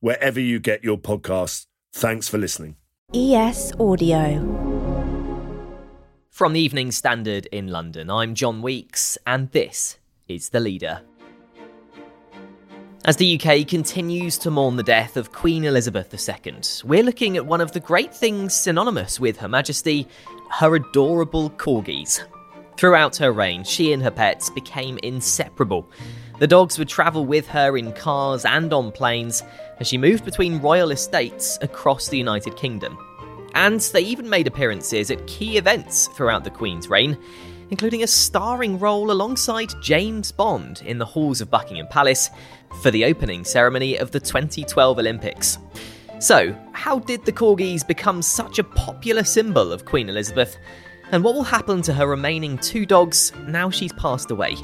[0.00, 1.66] wherever you get your podcasts.
[1.92, 2.76] Thanks for listening.
[3.14, 4.68] ES Audio.
[6.30, 11.02] From the Evening Standard in London, I'm John Weeks, and this is The Leader.
[13.04, 17.46] As the UK continues to mourn the death of Queen Elizabeth II, we're looking at
[17.46, 20.06] one of the great things synonymous with Her Majesty
[20.50, 22.20] her adorable corgis.
[22.76, 25.88] Throughout her reign, she and her pets became inseparable.
[26.40, 29.42] The dogs would travel with her in cars and on planes
[29.78, 32.96] as she moved between royal estates across the United Kingdom.
[33.54, 37.18] And they even made appearances at key events throughout the Queen's reign,
[37.68, 42.30] including a starring role alongside James Bond in the halls of Buckingham Palace
[42.80, 45.58] for the opening ceremony of the 2012 Olympics.
[46.20, 50.56] So, how did the corgis become such a popular symbol of Queen Elizabeth?
[51.12, 54.56] And what will happen to her remaining two dogs now she's passed away?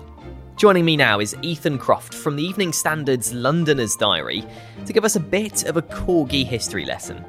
[0.57, 4.43] Joining me now is Ethan Croft from the Evening Standard's Londoner's Diary
[4.87, 7.23] to give us a bit of a corgi history lesson.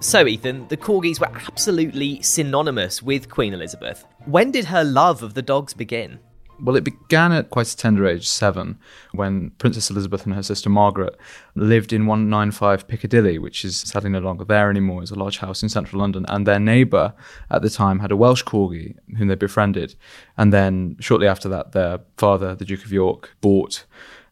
[0.00, 4.06] So, Ethan, the corgis were absolutely synonymous with Queen Elizabeth.
[4.24, 6.20] When did her love of the dogs begin?
[6.62, 8.78] Well, it began at quite a tender age, seven,
[9.12, 11.16] when Princess Elizabeth and her sister Margaret
[11.54, 15.02] lived in 195 Piccadilly, which is sadly no longer there anymore.
[15.02, 16.26] It's a large house in central London.
[16.28, 17.14] And their neighbour
[17.50, 19.94] at the time had a Welsh corgi whom they befriended.
[20.36, 23.86] And then shortly after that, their father, the Duke of York, bought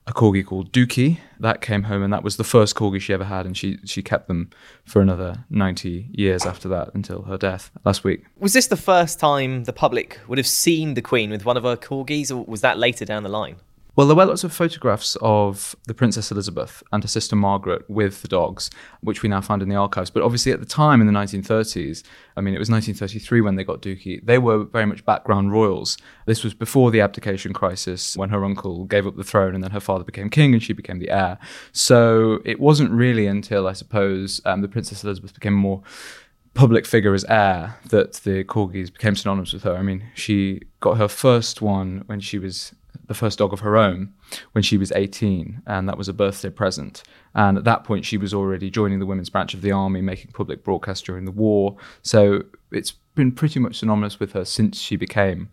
[0.09, 1.19] a corgi called Dookie.
[1.39, 4.03] That came home, and that was the first corgi she ever had, and she she
[4.03, 4.51] kept them
[4.85, 8.25] for another ninety years after that until her death last week.
[8.39, 11.63] Was this the first time the public would have seen the Queen with one of
[11.63, 13.57] her corgis, or was that later down the line?
[13.99, 18.23] Well, there were lots of photographs of the Princess Elizabeth and her sister Margaret with
[18.23, 18.71] the dogs,
[19.01, 20.09] which we now find in the archives.
[20.09, 22.05] But obviously, at the time in the 1930s,
[22.37, 25.99] I mean, it was 1933 when they got Dookie, they were very much background royals.
[26.27, 29.73] This was before the abdication crisis when her uncle gave up the throne and then
[29.73, 31.37] her father became king and she became the heir.
[31.73, 35.83] So it wasn't really until, I suppose, um, the Princess Elizabeth became a more
[36.55, 39.77] public figure as heir that the corgis became synonymous with her.
[39.77, 42.75] I mean, she got her first one when she was
[43.07, 44.13] the first dog of her own
[44.53, 47.03] when she was 18, and that was a birthday present.
[47.35, 50.33] And at that point, she was already joining the women's branch of the army, making
[50.33, 51.77] public broadcasts during the war.
[52.03, 55.49] So it's been pretty much synonymous with her since she became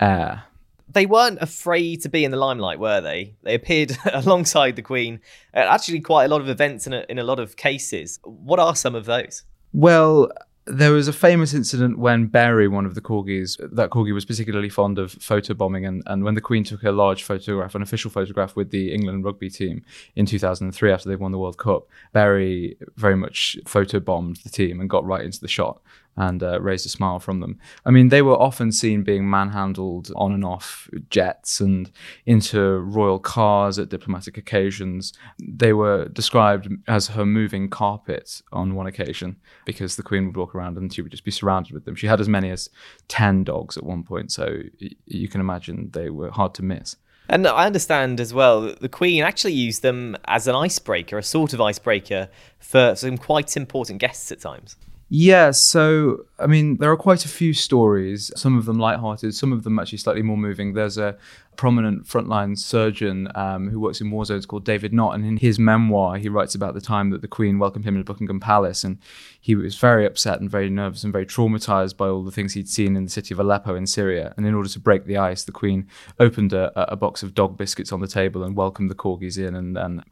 [0.00, 0.44] heir.
[0.90, 3.34] They weren't afraid to be in the limelight, were they?
[3.42, 5.20] They appeared alongside the Queen
[5.54, 8.18] at actually quite a lot of events in a, in a lot of cases.
[8.24, 9.44] What are some of those?
[9.72, 10.30] Well,
[10.70, 14.68] there was a famous incident when Berry, one of the corgis, that corgi was particularly
[14.68, 18.54] fond of photobombing, and, and when the Queen took a large photograph, an official photograph
[18.54, 19.82] with the England rugby team
[20.14, 24.90] in 2003 after they won the World Cup, Berry very much photobombed the team and
[24.90, 25.80] got right into the shot
[26.18, 27.58] and uh, raised a smile from them.
[27.86, 31.90] I mean, they were often seen being manhandled on and off jets and
[32.26, 35.12] into royal cars at diplomatic occasions.
[35.38, 40.56] They were described as her moving carpet on one occasion because the Queen would walk
[40.56, 41.94] around and she would just be surrounded with them.
[41.94, 42.68] She had as many as
[43.06, 44.58] 10 dogs at one point, so
[45.06, 46.96] you can imagine they were hard to miss.
[47.28, 51.22] And I understand as well that the Queen actually used them as an icebreaker, a
[51.22, 52.28] sort of icebreaker
[52.58, 54.76] for some quite important guests at times.
[55.08, 59.52] Yeah, so I mean, there are quite a few stories, some of them lighthearted, some
[59.52, 60.74] of them actually slightly more moving.
[60.74, 61.16] There's a
[61.56, 65.58] prominent frontline surgeon um, who works in war zones called David Nott, and in his
[65.58, 68.98] memoir, he writes about the time that the Queen welcomed him into Buckingham Palace, and
[69.40, 72.68] he was very upset and very nervous and very traumatized by all the things he'd
[72.68, 74.32] seen in the city of Aleppo in Syria.
[74.36, 75.88] And in order to break the ice, the Queen
[76.20, 79.56] opened a, a box of dog biscuits on the table and welcomed the corgis in
[79.56, 80.04] and, and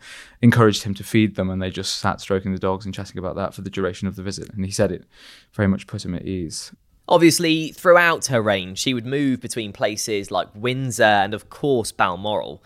[0.43, 3.37] encouraged him to feed them, and they just sat stroking the dogs and chatting about
[3.37, 4.51] that for the duration of the visit.
[4.53, 5.05] And he said it
[5.53, 6.73] very much put him at ease.
[7.09, 12.63] Obviously, throughout her reign, she would move between places like Windsor and, of course, Balmoral.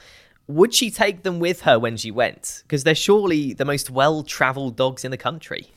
[0.47, 2.63] would she take them with her when she went?
[2.63, 5.69] Because they're surely the most well travelled dogs in the country.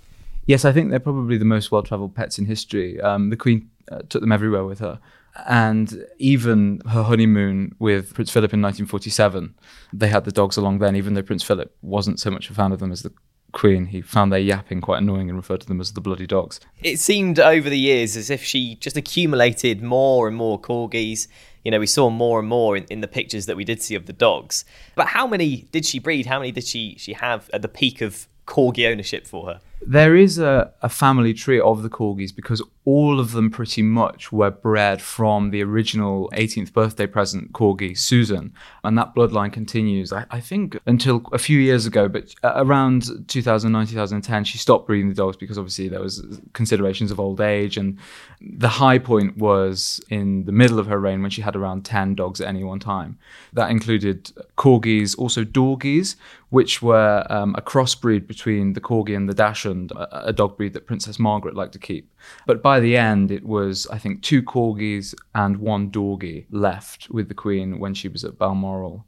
[0.46, 3.00] Yes, I think they're probably the most well travelled pets in history.
[3.02, 5.00] Um, the Queen uh, took them everywhere with her.
[5.48, 9.56] And even her honeymoon with Prince Philip in 1947,
[9.92, 12.72] they had the dogs along then, even though Prince Philip wasn't so much a fan
[12.72, 13.12] of them as the
[13.54, 13.86] Queen.
[13.86, 16.60] He found their yapping quite annoying and referred to them as the bloody dogs.
[16.82, 21.28] It seemed over the years as if she just accumulated more and more corgis.
[21.64, 23.96] You know, we saw more and more in, in the pictures that we did see
[23.96, 24.66] of the dogs.
[24.96, 26.26] But how many did she breed?
[26.26, 29.62] How many did she, she have at the peak of corgi ownership for her?
[29.82, 34.32] There is a, a family tree of the corgis because all of them pretty much
[34.32, 38.54] were bred from the original 18th birthday present corgi, Susan.
[38.84, 42.10] And that bloodline continues, I, I think, until a few years ago.
[42.10, 47.22] But around 2009, 2010, she stopped breeding the dogs because obviously there was considerations of
[47.22, 47.78] old age.
[47.78, 47.98] And
[48.42, 52.16] the high point was in the middle of her reign when she had around 10
[52.16, 53.18] dogs at any one time.
[53.54, 54.26] That included
[54.58, 56.18] corgis, also dorgies,
[56.54, 60.74] which were um, a crossbreed between the corgi and the dachshund, a, a dog breed
[60.74, 62.12] that Princess Margaret liked to keep.
[62.46, 67.28] But by the end, it was, I think, two corgis and one dorgie left with
[67.28, 69.06] the Queen when she was at Balmoral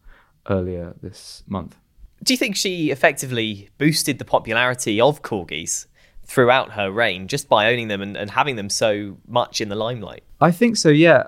[0.50, 1.78] earlier this month.
[2.24, 5.86] Do you think she effectively boosted the popularity of corgis
[6.24, 9.76] throughout her reign just by owning them and, and having them so much in the
[9.76, 10.24] limelight?
[10.42, 11.24] I think so, yeah.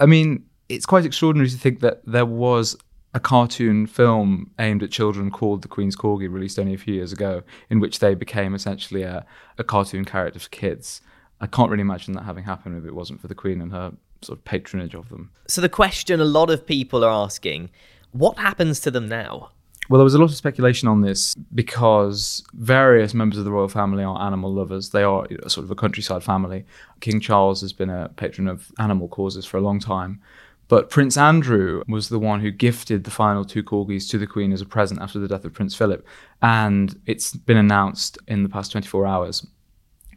[0.00, 2.76] I mean, it's quite extraordinary to think that there was
[3.14, 7.12] a cartoon film aimed at children called The Queen's Corgi, released only a few years
[7.12, 9.26] ago, in which they became essentially a,
[9.58, 11.02] a cartoon character for kids.
[11.42, 13.92] I can't really imagine that having happened if it wasn't for the Queen and her
[14.22, 15.30] sort of patronage of them.
[15.48, 17.68] So, the question a lot of people are asking
[18.12, 19.50] what happens to them now?
[19.88, 23.68] Well, there was a lot of speculation on this because various members of the royal
[23.68, 24.90] family are animal lovers.
[24.90, 26.64] They are you know, sort of a countryside family.
[27.00, 30.20] King Charles has been a patron of animal causes for a long time.
[30.68, 34.52] But Prince Andrew was the one who gifted the final two corgis to the Queen
[34.52, 36.06] as a present after the death of Prince Philip.
[36.40, 39.46] And it's been announced in the past 24 hours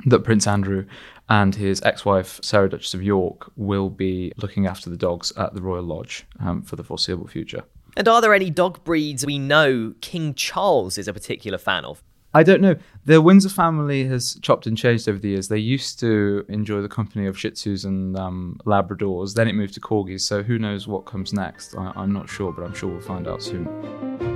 [0.05, 0.85] that Prince Andrew
[1.29, 5.53] and his ex wife, Sarah, Duchess of York, will be looking after the dogs at
[5.53, 7.63] the Royal Lodge um, for the foreseeable future.
[7.97, 12.03] And are there any dog breeds we know King Charles is a particular fan of?
[12.33, 12.75] I don't know.
[13.05, 15.47] The Windsor family has chopped and changed over the years.
[15.47, 19.35] They used to enjoy the company of Shih Tzus and um, Labradors.
[19.35, 20.21] Then it moved to Corgis.
[20.21, 21.75] So who knows what comes next?
[21.77, 24.34] I- I'm not sure, but I'm sure we'll find out soon.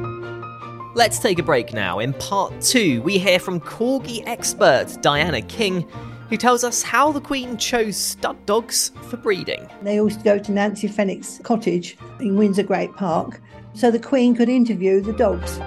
[0.99, 1.99] Let's take a break now.
[1.99, 5.87] In part two, we hear from Corgi expert Diana King,
[6.29, 9.65] who tells us how the Queen chose stud dogs for breeding.
[9.81, 13.39] They used to go to Nancy Fenwick's cottage in Windsor Great Park
[13.73, 15.57] so the Queen could interview the dogs.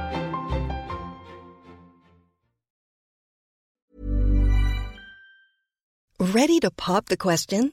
[6.21, 7.73] Ready to pop the question?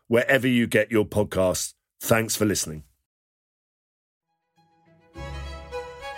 [0.11, 1.73] wherever you get your podcasts.
[2.01, 2.83] Thanks for listening.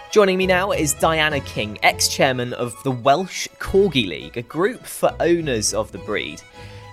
[0.10, 4.84] Joining me now is Diana King, ex chairman of the Welsh Corgi League, a group
[4.84, 6.42] for owners of the breed.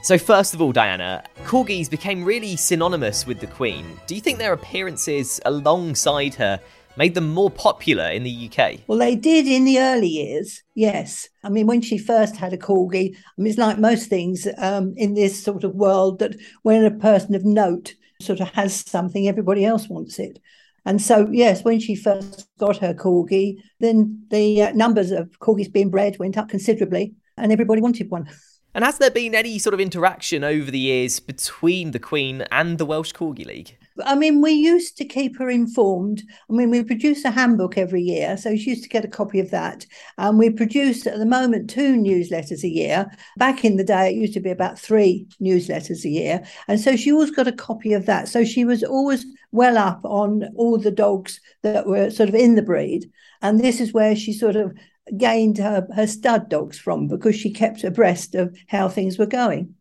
[0.02, 3.98] So, first of all, Diana, corgis became really synonymous with the Queen.
[4.06, 6.60] Do you think their appearances alongside her
[6.96, 8.80] made them more popular in the UK?
[8.86, 11.28] Well, they did in the early years, yes.
[11.44, 14.94] I mean, when she first had a corgi, I mean, it's like most things um,
[14.96, 19.28] in this sort of world that when a person of note sort of has something,
[19.28, 20.38] everybody else wants it.
[20.86, 25.70] And so, yes, when she first got her corgi, then the uh, numbers of corgis
[25.70, 28.28] being bred went up considerably and everybody wanted one.
[28.74, 32.78] And has there been any sort of interaction over the years between the Queen and
[32.78, 33.76] the Welsh Corgi League?
[34.04, 36.22] I mean, we used to keep her informed.
[36.48, 39.40] I mean, we produce a handbook every year, so she used to get a copy
[39.40, 39.86] of that.
[40.18, 43.10] And we produce at the moment two newsletters a year.
[43.36, 46.42] Back in the day, it used to be about three newsletters a year.
[46.68, 48.28] And so she always got a copy of that.
[48.28, 52.54] So she was always well up on all the dogs that were sort of in
[52.54, 53.10] the breed.
[53.42, 54.72] And this is where she sort of
[55.16, 59.74] gained her, her stud dogs from because she kept abreast of how things were going.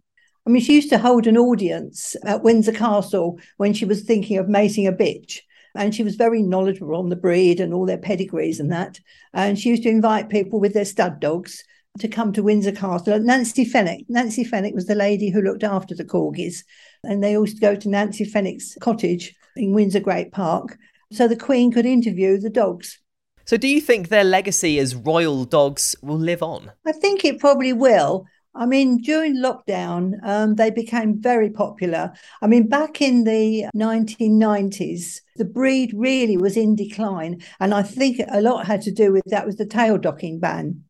[0.46, 4.38] I mean, she used to hold an audience at Windsor Castle when she was thinking
[4.38, 5.40] of mating a bitch.
[5.76, 9.00] And she was very knowledgeable on the breed and all their pedigrees and that.
[9.34, 11.64] And she used to invite people with their stud dogs
[12.00, 13.20] to come to Windsor Castle.
[13.20, 14.06] Nancy Fenwick.
[14.10, 16.64] Nancy Fenwick was the lady who looked after the corgis.
[17.04, 20.78] And they used to go to Nancy Fenwick's cottage in Windsor Great Park
[21.12, 23.00] so the Queen could interview the dogs.
[23.46, 26.72] So, do you think their legacy as royal dogs will live on?
[26.86, 28.26] I think it probably will.
[28.56, 32.12] I mean, during lockdown, um, they became very popular.
[32.42, 37.42] I mean, back in the 1990s, the breed really was in decline.
[37.60, 40.84] And I think a lot had to do with that was the tail docking ban.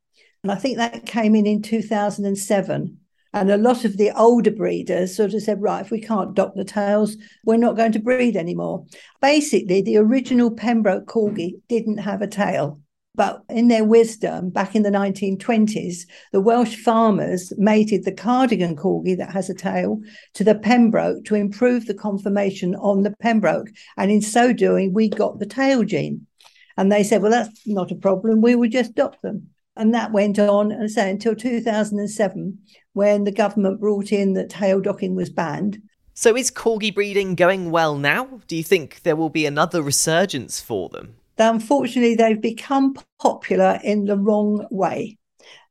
[0.44, 2.98] And I think that came in in 2007.
[3.32, 6.54] And a lot of the older breeders sort of said, right, if we can't dock
[6.56, 8.86] the tails, we're not going to breed anymore.
[9.22, 12.80] Basically, the original Pembroke Corgi didn't have a tail.
[13.16, 16.02] But in their wisdom, back in the 1920s,
[16.32, 20.00] the Welsh farmers mated the Cardigan Corgi that has a tail
[20.36, 23.70] to the Pembroke to improve the conformation on the Pembroke.
[23.98, 26.28] And in so doing, we got the tail gene.
[26.78, 28.42] And they said, well, that's not a problem.
[28.42, 29.50] We will just dock them.
[29.76, 32.58] And that went on, and say until 2007,
[32.94, 35.82] when the government brought in that tail docking was banned.
[36.14, 38.42] So, is corgi breeding going well now?
[38.48, 41.16] Do you think there will be another resurgence for them?
[41.40, 45.18] Unfortunately, they've become popular in the wrong way.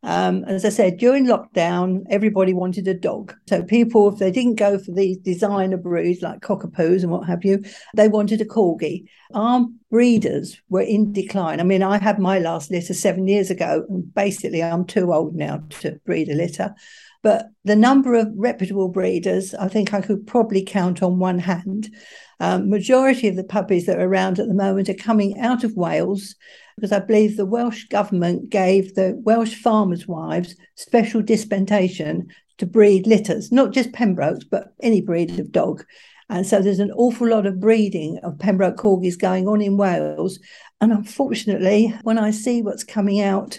[0.03, 3.35] Um, as I said, during lockdown, everybody wanted a dog.
[3.49, 7.45] So people, if they didn't go for these designer breeds like cockapoos and what have
[7.45, 7.65] you,
[7.97, 9.09] they wanted a corgi.
[9.35, 11.59] Our breeders were in decline.
[11.59, 15.35] I mean, I had my last litter seven years ago, and basically I'm too old
[15.35, 16.75] now to breed a litter.
[17.23, 21.95] But the number of reputable breeders, I think I could probably count on one hand.
[22.41, 25.77] Um, majority of the puppies that are around at the moment are coming out of
[25.77, 26.37] Wales
[26.77, 33.07] because I believe the Welsh government gave the Welsh farmers' wives special dispensation to breed
[33.07, 35.85] litters, not just Pembrokes, but any breed of dog.
[36.29, 40.39] And so there's an awful lot of breeding of Pembroke Corgis going on in Wales.
[40.81, 43.59] And unfortunately, when I see what's coming out,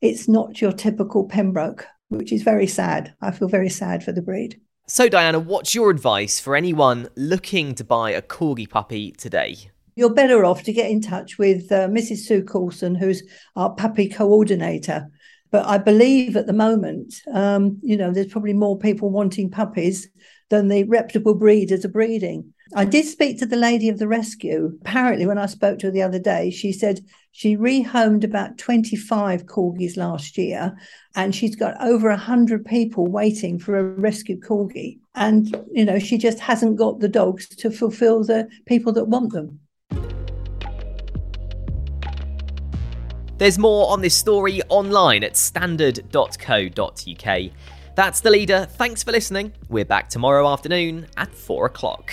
[0.00, 3.14] it's not your typical Pembroke, which is very sad.
[3.20, 4.60] I feel very sad for the breed.
[4.88, 9.70] So, Diana, what's your advice for anyone looking to buy a corgi puppy today?
[9.96, 12.18] You're better off to get in touch with uh, Mrs.
[12.18, 13.22] Sue Coulson, who's
[13.56, 15.08] our puppy coordinator.
[15.50, 20.08] But I believe at the moment, um, you know, there's probably more people wanting puppies
[20.50, 22.52] than the reputable breeders are breeding.
[22.74, 24.76] I did speak to the lady of the rescue.
[24.80, 29.46] Apparently, when I spoke to her the other day, she said she rehomed about 25
[29.46, 30.76] corgis last year
[31.14, 34.98] and she's got over 100 people waiting for a rescue corgi.
[35.14, 39.32] And, you know, she just hasn't got the dogs to fulfill the people that want
[39.32, 39.60] them.
[43.38, 47.50] There's more on this story online at standard.co.uk.
[47.94, 48.66] That's the leader.
[48.72, 49.52] Thanks for listening.
[49.68, 52.12] We're back tomorrow afternoon at 4 o'clock.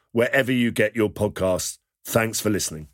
[0.11, 1.77] wherever you get your podcasts.
[2.05, 2.87] Thanks for listening.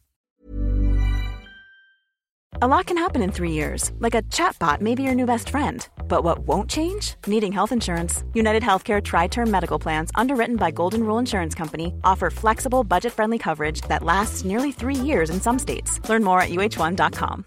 [2.59, 5.49] A lot can happen in three years, like a chatbot may be your new best
[5.49, 5.87] friend.
[6.07, 7.13] But what won't change?
[7.27, 8.23] Needing health insurance.
[8.33, 13.13] United Healthcare Tri Term Medical Plans, underwritten by Golden Rule Insurance Company, offer flexible, budget
[13.13, 15.99] friendly coverage that lasts nearly three years in some states.
[16.09, 17.45] Learn more at uh1.com.